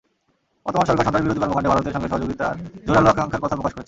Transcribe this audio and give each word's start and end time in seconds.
বর্তমান 0.65 0.85
সরকার 0.89 0.97
সন্ত্রাসবাদবিরোধী 1.03 1.41
কর্মকাণ্ডে 1.41 1.71
ভারতের 1.73 1.93
সঙ্গে 1.95 2.11
সহযোগিতার 2.11 2.55
জোরালো 2.87 3.09
আকাঙ্ক্ষার 3.13 3.41
কথাও 3.43 3.57
প্রকাশ 3.57 3.71
করেছে। 3.73 3.79